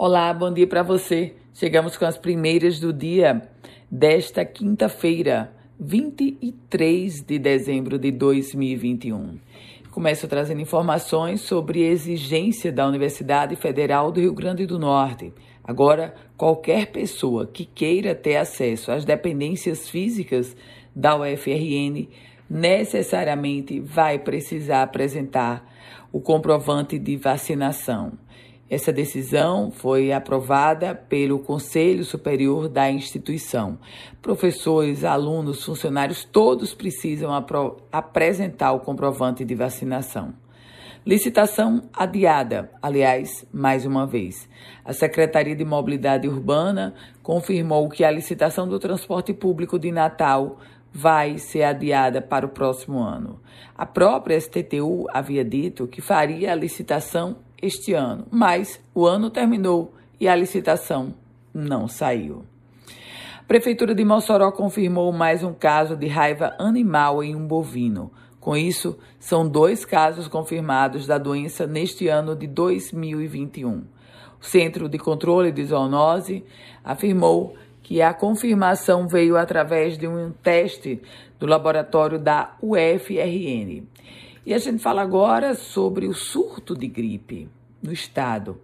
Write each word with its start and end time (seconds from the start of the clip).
Olá, 0.00 0.32
bom 0.32 0.52
dia 0.52 0.64
para 0.64 0.84
você. 0.84 1.34
Chegamos 1.52 1.96
com 1.96 2.04
as 2.04 2.16
primeiras 2.16 2.78
do 2.78 2.92
dia 2.92 3.42
desta 3.90 4.44
quinta-feira, 4.44 5.52
23 5.76 7.20
de 7.22 7.36
dezembro 7.36 7.98
de 7.98 8.12
2021. 8.12 9.40
Começo 9.90 10.28
trazendo 10.28 10.60
informações 10.60 11.40
sobre 11.40 11.82
exigência 11.82 12.70
da 12.70 12.86
Universidade 12.86 13.56
Federal 13.56 14.12
do 14.12 14.20
Rio 14.20 14.32
Grande 14.32 14.66
do 14.66 14.78
Norte. 14.78 15.32
Agora, 15.64 16.14
qualquer 16.36 16.92
pessoa 16.92 17.44
que 17.44 17.64
queira 17.64 18.14
ter 18.14 18.36
acesso 18.36 18.92
às 18.92 19.04
dependências 19.04 19.88
físicas 19.88 20.56
da 20.94 21.16
UFRN 21.16 22.06
necessariamente 22.48 23.80
vai 23.80 24.16
precisar 24.20 24.84
apresentar 24.84 25.68
o 26.12 26.20
comprovante 26.20 27.00
de 27.00 27.16
vacinação. 27.16 28.12
Essa 28.70 28.92
decisão 28.92 29.70
foi 29.70 30.12
aprovada 30.12 30.94
pelo 30.94 31.38
Conselho 31.38 32.04
Superior 32.04 32.68
da 32.68 32.90
instituição. 32.90 33.78
Professores, 34.20 35.04
alunos, 35.04 35.64
funcionários, 35.64 36.22
todos 36.24 36.74
precisam 36.74 37.30
apresentar 37.90 38.72
o 38.72 38.80
comprovante 38.80 39.42
de 39.42 39.54
vacinação. 39.54 40.34
Licitação 41.06 41.88
adiada, 41.94 42.70
aliás, 42.82 43.46
mais 43.50 43.86
uma 43.86 44.06
vez. 44.06 44.46
A 44.84 44.92
Secretaria 44.92 45.56
de 45.56 45.64
Mobilidade 45.64 46.28
Urbana 46.28 46.92
confirmou 47.22 47.88
que 47.88 48.04
a 48.04 48.10
licitação 48.10 48.68
do 48.68 48.78
transporte 48.78 49.32
público 49.32 49.78
de 49.78 49.90
Natal 49.90 50.58
vai 50.92 51.38
ser 51.38 51.62
adiada 51.62 52.20
para 52.20 52.44
o 52.44 52.50
próximo 52.50 52.98
ano. 52.98 53.40
A 53.74 53.86
própria 53.86 54.38
STTU 54.38 55.06
havia 55.10 55.44
dito 55.44 55.86
que 55.86 56.02
faria 56.02 56.52
a 56.52 56.54
licitação 56.54 57.36
este 57.60 57.92
ano, 57.92 58.26
mas 58.30 58.80
o 58.94 59.06
ano 59.06 59.30
terminou 59.30 59.94
e 60.20 60.28
a 60.28 60.34
licitação 60.34 61.14
não 61.52 61.88
saiu. 61.88 62.44
A 63.40 63.44
Prefeitura 63.48 63.94
de 63.94 64.04
Mossoró 64.04 64.52
confirmou 64.52 65.10
mais 65.12 65.42
um 65.42 65.52
caso 65.52 65.96
de 65.96 66.06
raiva 66.06 66.54
animal 66.58 67.22
em 67.22 67.34
um 67.34 67.46
bovino. 67.46 68.10
Com 68.40 68.56
isso, 68.56 68.98
são 69.18 69.48
dois 69.48 69.84
casos 69.84 70.28
confirmados 70.28 71.06
da 71.06 71.18
doença 71.18 71.66
neste 71.66 72.08
ano 72.08 72.36
de 72.36 72.46
2021. 72.46 73.84
O 74.40 74.44
Centro 74.44 74.88
de 74.88 74.98
Controle 74.98 75.50
de 75.50 75.64
Zoonose 75.64 76.44
afirmou 76.84 77.56
que 77.82 78.02
a 78.02 78.12
confirmação 78.12 79.08
veio 79.08 79.36
através 79.36 79.96
de 79.96 80.06
um 80.06 80.30
teste 80.30 81.00
do 81.38 81.46
laboratório 81.46 82.18
da 82.18 82.54
UFRN. 82.62 83.82
E 84.48 84.54
a 84.54 84.58
gente 84.58 84.82
fala 84.82 85.02
agora 85.02 85.54
sobre 85.54 86.06
o 86.06 86.14
surto 86.14 86.74
de 86.74 86.86
gripe 86.86 87.50
no 87.82 87.92
estado. 87.92 88.58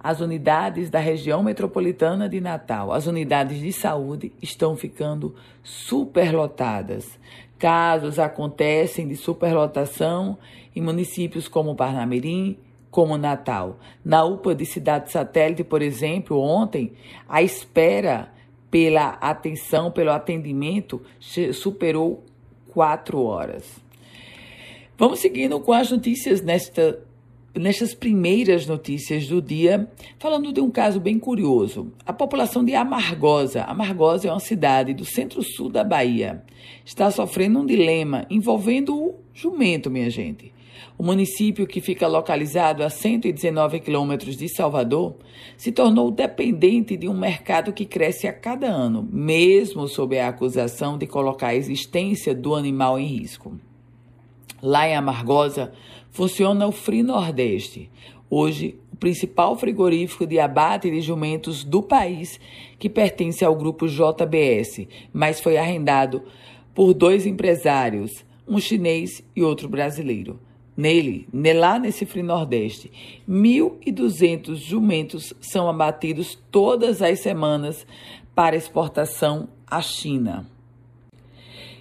As 0.00 0.22
unidades 0.22 0.88
da 0.88 0.98
região 0.98 1.42
metropolitana 1.42 2.26
de 2.26 2.40
Natal, 2.40 2.90
as 2.90 3.06
unidades 3.06 3.60
de 3.60 3.70
saúde 3.70 4.32
estão 4.40 4.74
ficando 4.78 5.34
superlotadas. 5.62 7.18
Casos 7.58 8.18
acontecem 8.18 9.06
de 9.06 9.14
superlotação 9.14 10.38
em 10.74 10.80
municípios 10.80 11.48
como 11.48 11.76
Parnamirim, 11.76 12.56
como 12.90 13.18
Natal. 13.18 13.78
Na 14.02 14.24
UPA 14.24 14.54
de 14.54 14.64
Cidade 14.64 15.12
Satélite, 15.12 15.62
por 15.62 15.82
exemplo, 15.82 16.40
ontem, 16.40 16.94
a 17.28 17.42
espera 17.42 18.32
pela 18.70 19.10
atenção, 19.20 19.90
pelo 19.90 20.12
atendimento, 20.12 21.02
superou 21.52 22.24
quatro 22.72 23.22
horas. 23.22 23.84
Vamos 24.98 25.18
seguindo 25.18 25.60
com 25.60 25.74
as 25.74 25.90
notícias 25.90 26.40
nesta, 26.40 26.98
nestas 27.54 27.92
primeiras 27.92 28.66
notícias 28.66 29.28
do 29.28 29.42
dia, 29.42 29.90
falando 30.18 30.50
de 30.54 30.58
um 30.62 30.70
caso 30.70 30.98
bem 30.98 31.18
curioso. 31.18 31.92
A 32.06 32.14
população 32.14 32.64
de 32.64 32.74
Amargosa, 32.74 33.64
Amargosa 33.64 34.28
é 34.28 34.30
uma 34.30 34.40
cidade 34.40 34.94
do 34.94 35.04
centro-sul 35.04 35.68
da 35.68 35.84
Bahia, 35.84 36.42
está 36.82 37.10
sofrendo 37.10 37.58
um 37.58 37.66
dilema 37.66 38.24
envolvendo 38.30 38.96
o 38.96 39.14
jumento, 39.34 39.90
minha 39.90 40.08
gente. 40.08 40.50
O 40.96 41.02
município, 41.02 41.66
que 41.66 41.82
fica 41.82 42.08
localizado 42.08 42.82
a 42.82 42.88
119 42.88 43.80
quilômetros 43.80 44.34
de 44.34 44.48
Salvador, 44.48 45.14
se 45.58 45.72
tornou 45.72 46.10
dependente 46.10 46.96
de 46.96 47.06
um 47.06 47.14
mercado 47.14 47.70
que 47.70 47.84
cresce 47.84 48.26
a 48.26 48.32
cada 48.32 48.68
ano, 48.68 49.06
mesmo 49.12 49.88
sob 49.88 50.18
a 50.18 50.28
acusação 50.28 50.96
de 50.96 51.06
colocar 51.06 51.48
a 51.48 51.54
existência 51.54 52.34
do 52.34 52.54
animal 52.54 52.98
em 52.98 53.04
risco. 53.04 53.60
Lá 54.62 54.88
em 54.88 54.96
Amargosa, 54.96 55.72
funciona 56.10 56.66
o 56.66 56.72
Free 56.72 57.02
Nordeste, 57.02 57.90
hoje 58.30 58.78
o 58.92 58.96
principal 58.96 59.56
frigorífico 59.56 60.26
de 60.26 60.40
abate 60.40 60.90
de 60.90 61.00
jumentos 61.00 61.62
do 61.62 61.82
país, 61.82 62.40
que 62.78 62.88
pertence 62.88 63.44
ao 63.44 63.54
grupo 63.54 63.86
JBS, 63.86 64.86
mas 65.12 65.40
foi 65.40 65.56
arrendado 65.56 66.22
por 66.74 66.94
dois 66.94 67.26
empresários, 67.26 68.24
um 68.48 68.58
chinês 68.58 69.22
e 69.34 69.42
outro 69.42 69.68
brasileiro. 69.68 70.40
Nele, 70.76 71.26
lá 71.54 71.78
nesse 71.78 72.04
Free 72.04 72.22
Nordeste, 72.22 72.90
1.200 73.28 74.56
jumentos 74.56 75.32
são 75.40 75.68
abatidos 75.68 76.38
todas 76.50 77.00
as 77.00 77.20
semanas 77.20 77.86
para 78.34 78.56
exportação 78.56 79.48
à 79.66 79.80
China. 79.80 80.46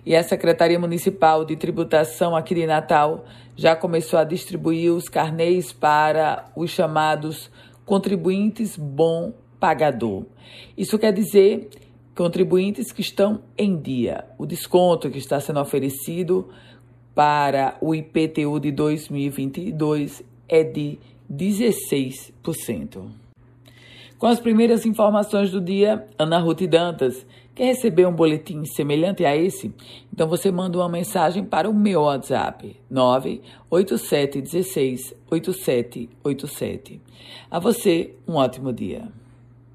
E 0.06 0.16
a 0.16 0.22
Secretaria 0.22 0.80
Municipal 0.80 1.44
de 1.44 1.56
Tributação 1.56 2.36
aqui 2.36 2.54
de 2.54 2.68
Natal 2.68 3.26
já 3.56 3.76
começou 3.76 4.20
a 4.20 4.24
distribuir 4.24 4.94
os 4.94 5.10
carnês 5.10 5.74
para 5.74 6.46
os 6.56 6.70
chamados 6.70 7.50
contribuintes 7.86 8.78
bom 8.78 9.34
pagador. 9.60 10.26
Isso 10.78 11.00
quer 11.00 11.12
dizer 11.12 11.70
contribuintes 12.16 12.92
que 12.92 13.02
estão 13.02 13.42
em 13.58 13.76
dia. 13.76 14.26
O 14.38 14.46
desconto 14.46 15.10
que 15.10 15.18
está 15.18 15.40
sendo 15.40 15.60
oferecido 15.60 16.50
para 17.16 17.76
o 17.82 17.96
IPTU 17.96 18.60
de 18.60 18.72
2022 18.72 20.24
é 20.48 20.64
de 20.64 21.00
16%. 21.32 23.25
Com 24.18 24.28
as 24.28 24.40
primeiras 24.40 24.86
informações 24.86 25.52
do 25.52 25.60
dia, 25.60 26.08
Ana 26.18 26.40
Ruth 26.40 26.62
Dantas. 26.62 27.26
Quer 27.54 27.66
receber 27.66 28.06
um 28.06 28.14
boletim 28.14 28.64
semelhante 28.66 29.26
a 29.26 29.36
esse? 29.36 29.74
Então 30.12 30.28
você 30.28 30.52
manda 30.52 30.78
uma 30.78 30.90
mensagem 30.90 31.44
para 31.44 31.70
o 31.70 31.74
meu 31.74 32.02
WhatsApp 32.02 32.78
98716 32.90 35.14
8787. 35.30 37.02
A 37.52 37.60
você, 37.60 38.16
um 38.28 38.36
ótimo 38.36 38.74
dia. 38.74 39.08